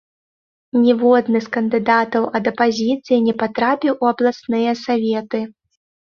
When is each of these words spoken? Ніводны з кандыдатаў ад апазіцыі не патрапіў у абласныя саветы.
Ніводны 0.85 1.41
з 1.47 1.51
кандыдатаў 1.57 2.25
ад 2.39 2.43
апазіцыі 2.53 3.19
не 3.27 3.33
патрапіў 3.43 3.93
у 4.01 4.11
абласныя 4.15 4.71
саветы. 4.83 5.45